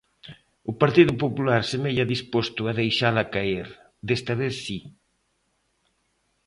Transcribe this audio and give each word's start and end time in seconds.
O 0.71 0.73
Partido 0.81 1.13
Popular 1.23 1.61
semella 1.73 2.09
disposto 2.13 2.61
a 2.65 2.73
deixala 2.81 3.23
caer, 3.35 3.67
desta 4.07 4.33
vez 4.41 4.55
si. 4.65 4.79